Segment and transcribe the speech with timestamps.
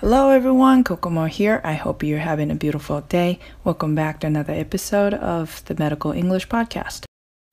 [0.00, 1.60] Hello everyone, Kokomo here.
[1.64, 3.40] I hope you're having a beautiful day.
[3.64, 7.02] Welcome back to another episode of the Medical English Podcast.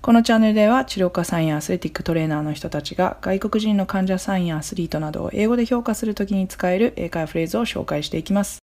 [0.04, 8.60] このチャンネルでは治療家さんやアスレティックトレーナーの人たちが外国人の患者さんやアスリートなどを英語で評価するときに使える英会話フレーズを紹介していきます。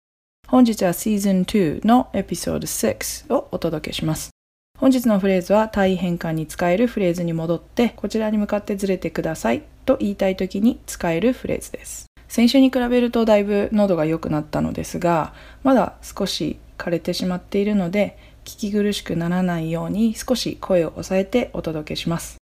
[0.45, 4.31] 本日は Season 2のエピソード6をお届けします。
[4.77, 12.08] 本日のフレーズは対変換に使えるフレーズに戻ってこちらに向かってずれてくださいと言いたいときに使えるフレーズです。
[12.29, 15.33] 先週に比べるとだいぶ喉が良くなったのですが
[15.63, 22.37] まだ少し枯れてしまっているので聞き苦しくならないように少し声を抑えてお届けします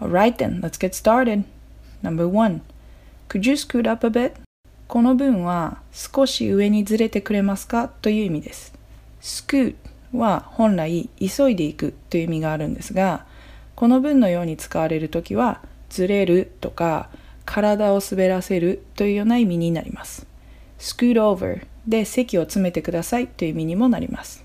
[0.00, 1.44] Alright then, let's get started.
[2.02, 2.60] Number one,
[3.28, 4.32] could you scoot up a bit?
[4.88, 8.72] この文は少し上にずれてくれますかという意味です
[9.20, 9.74] scoot
[10.12, 13.26] は本来急いでいくという意味があるんですが
[13.74, 17.10] この文のように使われるときはずれるとか
[17.46, 20.26] 体を滑らせるというような意味になります。
[20.78, 24.42] scoot over で席を詰めてくださいという意味にもなります。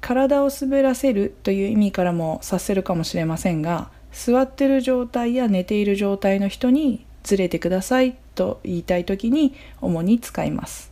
[0.00, 10.90] 体を滑らせるという意味からも察せるかもしれませんが、座ってる状態や寝ている状態の人にずれてくださいと言いたい時に主に使います。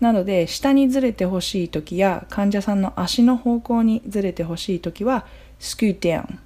[0.00, 5.24] なので、下にずれてほしい時や患者さんの足の方向にずれてほしい時は
[5.60, 6.38] scoot down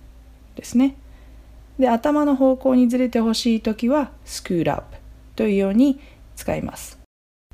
[0.54, 0.94] ですね。
[1.78, 4.96] で頭の方向にずれてほしい時は scoot up
[5.34, 6.00] というように
[6.36, 6.98] 使います。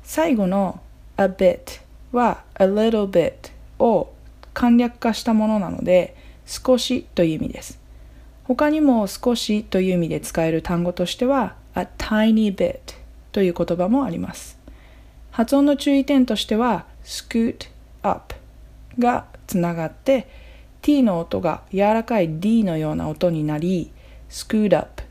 [0.03, 0.81] 最後の
[1.17, 4.13] a bit は a little bit を
[4.53, 7.79] 簡略化したものなので少しという意味です。
[8.45, 12.79] 他にも少しという意味で使える単語としては a tiny bit
[13.31, 14.59] という言葉もあります。
[15.31, 17.69] 発音の注意点としては scoot
[18.03, 18.35] up
[18.99, 20.27] がつながって
[20.81, 23.91] t の音が柔らかい d のような音になり
[24.33, 25.03] scoot up,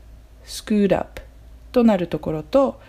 [0.45, 1.21] scoot up
[1.71, 2.81] となるところと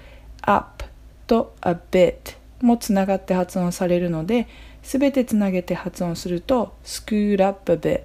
[0.42, 0.84] up
[1.28, 4.48] と a bit もつながって発音されるので、
[4.82, 8.02] すべてつなげて発音すると scoot up a bit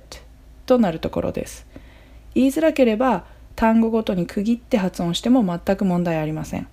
[0.68, 1.66] となるところです。
[2.36, 3.26] 言いづらければ
[3.56, 6.68] 単語ごとに区切って発音しても全く問題ありません。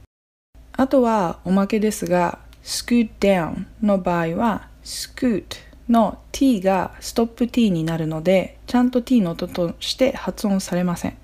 [0.72, 5.45] あとはおまけですが、scoot down の場合は scoot
[5.89, 11.16] の t がストップ t になるので、ちゃんと t の音として発音されません。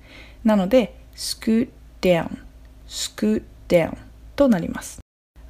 [0.43, 1.69] なので、scoot
[2.01, 2.39] down,
[2.87, 3.97] scoot down
[4.35, 4.99] となります。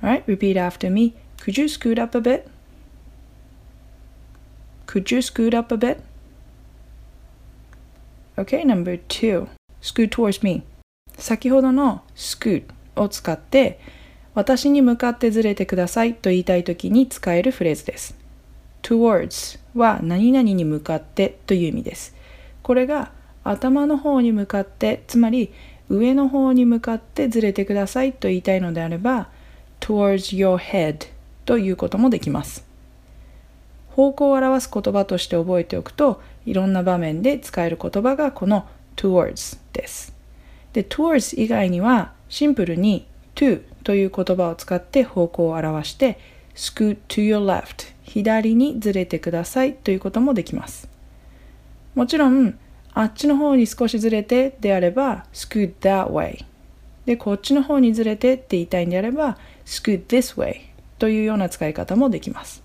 [0.01, 1.13] Alright, repeat after me.
[1.37, 2.47] Could you scoot up a bit?
[4.87, 5.99] Could you scoot up a bit?
[8.37, 9.47] Okay, number two.
[9.81, 10.63] Scoot towards me.
[11.17, 12.65] 先ほどの scoot
[12.95, 13.79] を使って
[14.33, 18.17] 私に向かってずれてくださいと言いたいときに使えるフレーズです。
[18.81, 22.15] towards は何々に向かってという意味です。
[22.61, 23.11] これが
[23.43, 25.51] 頭の方に向かってつまり
[25.89, 29.29] 上の方に向かってずれてくださいと言いたいのであれば
[29.79, 31.07] towards your head
[31.45, 32.65] ということもできます。
[33.89, 40.13] 方向を表す言葉として覚えておくといろんな場面で使える言葉がこの towards です。
[40.73, 43.05] で towards 以外にはシンプルに
[43.35, 46.17] to という言葉を使って方向を表して
[46.55, 50.89] scoot to your left 左にずれてくださいということもできます。
[51.93, 52.57] もちろん
[52.93, 56.45] あっちの方に少しずれてであれば scoot that way
[57.05, 60.61] でこっちの方にずれてって言いたいんであれば scoot this way
[60.99, 62.63] というような使い方もできます、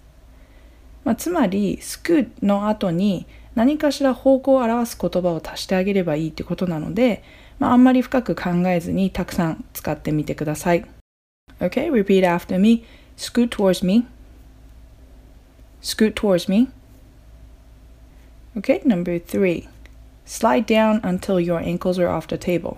[1.05, 7.25] まあ、つまり scoot の後に何かしら方向を表す言葉を足してあげればいいってことなので、
[7.59, 10.87] まあ、あんまり深く考えずにたくさん使ってみてください
[11.61, 12.85] OK repeat after me.
[13.17, 14.07] Scoot towards me.
[15.81, 16.69] Scoot towards me
[18.57, 19.69] OK number three.
[20.29, 22.77] Slide down until your ankles are off the table.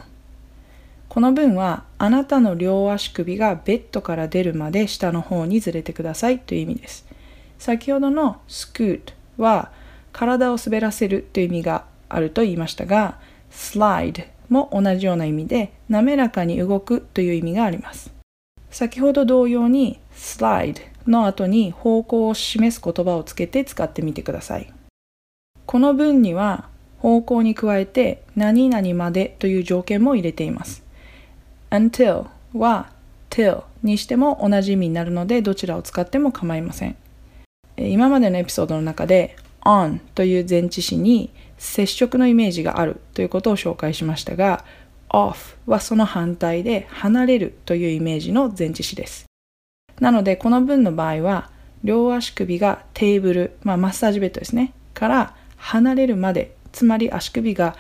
[1.08, 7.04] この文はあなたの両足首がベッドから出るまで下の方にずれてくださいという意味です。
[7.58, 9.72] 先ほどの scoot は
[10.12, 13.18] 体を滑らせるという意味があると言いましたが
[13.50, 18.14] slide も同じような意味で滑らかに動くという意味があります。
[18.70, 20.76] 先ほど同様に slide
[21.08, 24.72] の後に方向を示す言葉をつけて使ってみてください。
[25.66, 26.69] この文には
[27.00, 30.82] 方向に加えて何々までという条件も入れています。
[31.70, 32.91] until は
[33.30, 36.97] till にしても同じ意味になるのでどちらを使っても構いません。
[37.78, 44.64] 今までのエピソードの中で on という前置詞に接触のイメージがあるということを紹介しましたが
[45.08, 49.24] off はその反対で離れるというイメージの前置詞です。
[50.00, 51.50] なのでこの文の場合は
[51.82, 57.76] 両足首がテーブル、まあ、マッサージベッドですねから離れるまでつまり足首が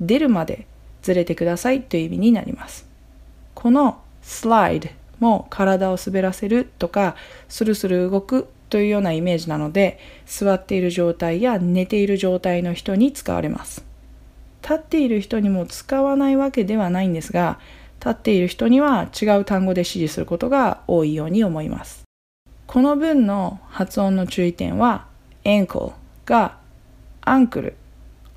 [0.00, 0.66] 出るまで
[1.02, 2.86] ずれてくださいという意味になります。
[3.54, 7.16] この slide も体を滑らせるとか
[7.48, 13.84] スルスル動くというようなイメージなので座っている状態や寝ている状態の人に使われます。
[14.62, 17.58] 立っている人にも使わないわけではないんですが
[17.98, 22.04] 立っている人には違う単語で指示することが多いように思います。
[22.66, 25.06] この文の発音の注意点は
[25.44, 25.92] ankle
[26.24, 26.56] が
[27.22, 27.74] アンクル、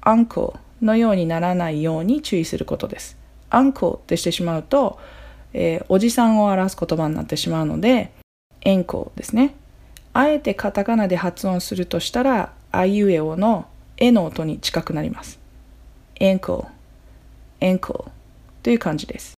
[0.06, 3.18] アンコのようにならないように注意することです。
[3.50, 5.00] アンコってしてしまうと、
[5.54, 8.12] えー、おじさんを表す言葉になってしまうので、
[8.62, 9.56] エンコですね。
[10.14, 13.68] あえてカタカナで発音するとしたら、あいうえおの
[13.98, 15.40] えの音に近くなります。
[16.20, 16.68] エンコ、
[17.62, 18.12] エンコ
[18.62, 19.34] という感じです。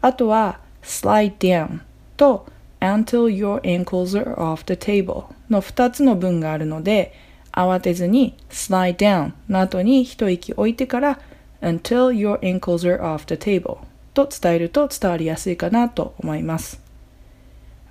[0.00, 1.80] あとは、slide down
[2.16, 2.46] と
[2.80, 7.14] until your ankles are off the table の2つの文があるので、
[7.53, 11.19] 慌てずに slide down の後に一息置いてから
[11.61, 13.79] until your ankles are off the table
[14.13, 16.81] と伝えると伝わりやすいかなと思います。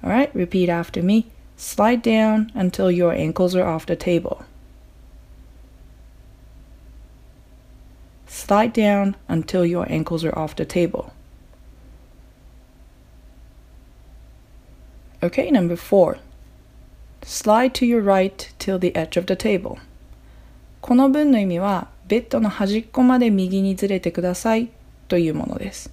[0.03, 1.27] Alright, repeat after me.
[1.57, 4.45] Slide down until your ankles are off the table.
[8.29, 11.13] Slide down until your ankles are off the table.
[15.21, 16.19] Okay, number four.
[17.26, 19.78] Slide to your right till the edge of the table.
[20.82, 24.70] この文の意味はベッドの端っこまで右にずれてください
[25.08, 25.92] というものです。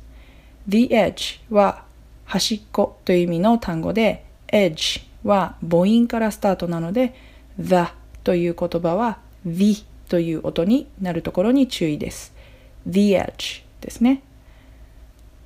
[0.69, 1.85] The edge は
[2.25, 7.15] 端っこという意味の単語で edge は母音からスタートなので
[7.59, 7.87] the
[8.25, 12.33] という言葉は the という音になるところに注意です。
[12.87, 14.23] The edge ですね。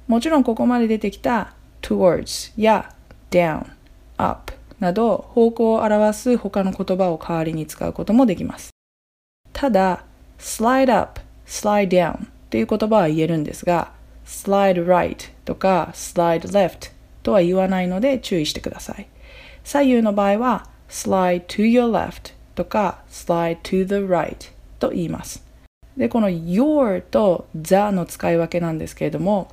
[0.09, 2.95] もちろんここまで出てきた towards や
[3.31, 3.67] down
[4.17, 8.71] up など方向を表す他の言葉を代わりに使うこともできます。
[9.53, 10.05] ただ、
[10.39, 13.93] slide up, slide down という言葉は言えるんですが、
[14.25, 16.93] slide right とか slide left
[17.23, 19.07] とは言わないので注意してください。
[19.65, 25.45] 左右の場合は slide to your left とか slide to the right と言います。
[25.97, 29.49] で、この your と the の使い分けなんですけれども、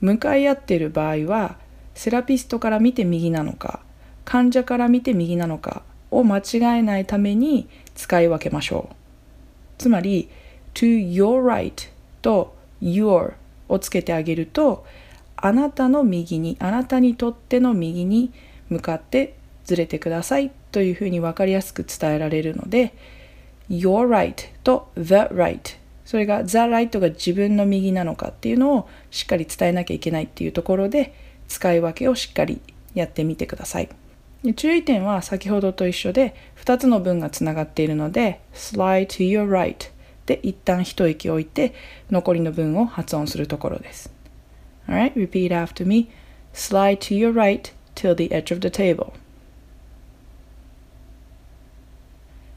[0.00, 1.56] 向かい合っている場合は、
[1.94, 3.80] セラピストから見て右なのか、
[4.28, 5.80] 患者から見て右なのか
[6.10, 6.42] を間違
[6.80, 8.94] えないために使い分けましょう。
[9.78, 10.28] つまり
[10.74, 11.88] to your right
[12.20, 13.32] と your
[13.70, 14.84] をつけてあげると
[15.34, 18.30] あなたの右にあなたにとっての右に
[18.68, 19.34] 向かって
[19.64, 22.92] ずれてくださいというふうに分かりやすく伝えられるので
[23.70, 31.14] your right と the right それが the right が自分の右なのかっていうのをしっかり伝えなきゃいけないっていうところで
[31.48, 32.60] 使い分けをしっかり
[32.92, 33.88] やってみてください。
[34.54, 39.90] 注意点は先ほどと一緒で2つの文がつながっているので slide to your right
[40.26, 41.74] で一旦一息置いて
[42.10, 44.12] 残りの文を発音するところです。
[44.86, 46.08] Alright, repeat after me.
[46.52, 49.12] Slide to your right till the edge of the table.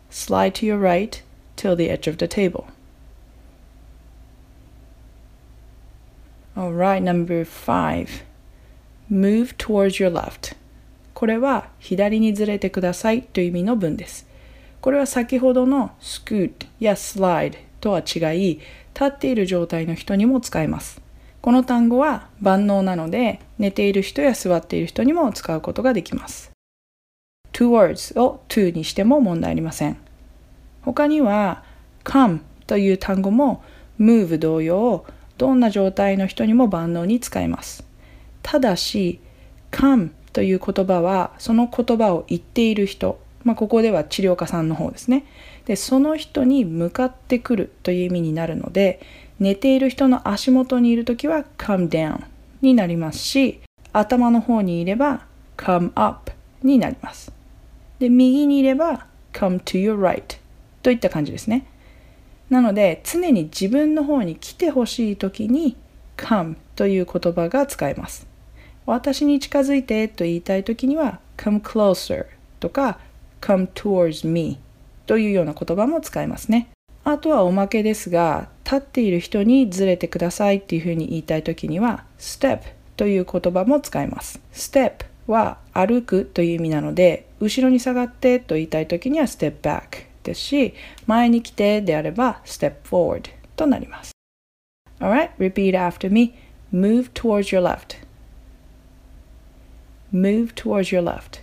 [0.09, 1.23] Slide to your right
[1.55, 2.65] till the edge of the table.
[6.57, 8.23] Alright, number five.
[9.09, 10.53] Move towards your left.
[11.21, 14.25] これは左にずれてくださいという意味の文です。
[14.81, 20.99] これは先ほどの scoot や slide とは違い、立っている状態の人にも使えます。
[21.43, 26.49] この単語は万能なので、寝ている人や座っている人にも使うことができます。
[27.53, 29.97] towards を to にしても問題ありません。
[30.81, 31.63] 他には
[32.03, 33.63] come という単語も
[33.99, 35.05] move 同様、
[35.37, 37.85] どんな状態の人にも万能に使えます。
[38.41, 39.19] ただし、
[39.69, 45.25] come という言葉はその言葉を言っている人、まあ、ここでは治療家さんの方ですね。
[45.65, 48.99] でその人に向かってくるという意味になるので
[49.39, 52.23] 寝ている人の足元にいる時は come down
[52.61, 53.59] になりますし
[53.93, 55.25] 頭の方にいれば
[55.57, 56.31] come up
[56.63, 57.31] になります。
[57.99, 60.37] で右にいれば come to your right
[60.81, 61.65] といった感じですね。
[62.49, 65.75] なので常に自分の方に来てほしい時に
[66.17, 68.30] come という言葉が使えます。
[68.85, 72.25] 私に近づいてと言いたいときには come closer
[72.59, 72.99] とか
[73.39, 74.59] come towards me
[75.05, 76.69] というような言葉も使えますね。
[77.03, 82.61] あとはおまけですが、立っている人にずれてくださいっていうふうに言いたいときには step
[82.95, 84.39] という言葉も使えます。
[84.53, 90.73] step は歩くという意味なので、後ろに下がってと言いたいときには step back ですし、
[91.07, 94.11] 前に来てであれば step forward となります。
[94.99, 96.35] Alright, repeat after me.
[96.71, 98.10] Move towards your left.
[100.12, 101.40] move towards your left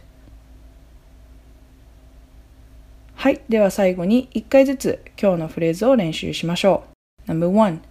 [3.15, 6.83] はいでは最後に1回ずつ今日のフレーズを練習しましょ
[7.27, 7.81] う Number one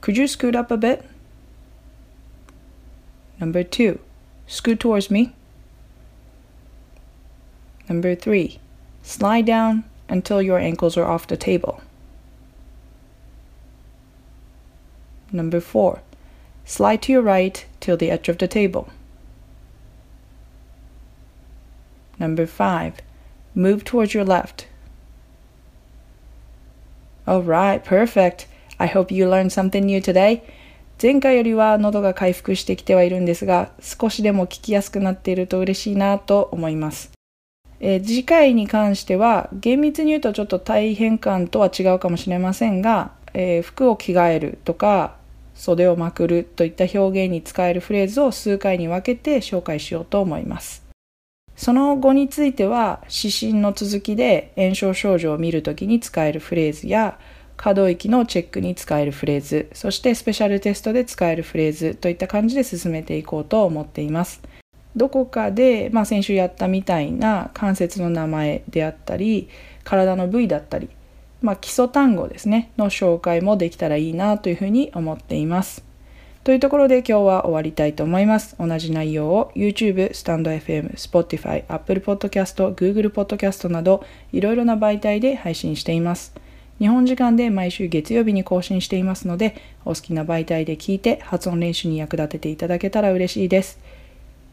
[0.00, 1.04] Could you scoot up a bit?
[3.38, 4.00] Number two
[4.46, 5.32] scoot towards me.
[7.88, 8.58] Number three,
[9.02, 11.80] slide down until your ankles are off the table.
[15.30, 16.00] Number four,
[16.64, 18.88] slide to your right till the edge of the table.
[22.19, 22.93] Number five,
[23.55, 24.67] move towards your left.
[27.27, 28.47] Alright, perfect.
[28.79, 30.41] I hope you learned something new today.
[31.01, 37.11] 前回よりは喉が回復してきてはいるんですが、少しでも聞きやすくなっていると嬉しいなと思います。
[37.79, 45.17] えー、次回に関しては、厳密に言うとちょっと大変感とは違うかもしれませんが、えー、服を着替えるとか、
[45.53, 50.86] 袖をまくるといった表現に使えるフレーズを数回に分けて紹介しようと思います。
[51.57, 57.19] その後については、指針の続きで炎症症状を見るときに使えるフレーズや、
[57.57, 64.39] 可動域のチェックに使えるフレーズ、そしてスペシャルテストで使えるフレーズといった感じで進めていこうと思っています。
[64.95, 69.49] どこかで、まあ、先週やったみたいな関節の名前であったり、
[69.83, 70.89] 体の部位だったり、
[71.41, 75.86] まあ、基礎単語ですね、の紹介もできたらいいなというふうに思っています。
[76.47, 78.55] というところで今日は終わりたいと思います。
[78.57, 86.33] 同じ内容を YouTube、StandFM、Spotify、Apple Podcast、Google Podcast などいろいろな媒体で配信しています。
[86.79, 93.77] 日本時間で毎週月曜日に更新していますので、お好きな媒体で聞いて発音練習に役立てていただけたら嬉しいです。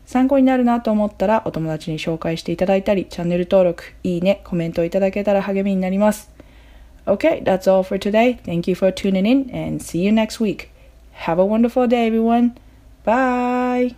[0.05, 6.33] 参考になるなと思ったらお友達に紹介していただいたり、チャンネル登録、いいね、コメントをいただけたら励みになります。
[7.07, 8.37] Okay, that's all for today.
[8.43, 10.74] Thank you for tuning in and see you next week.
[11.14, 12.59] Have a wonderful day, everyone.
[13.04, 13.94] Bye.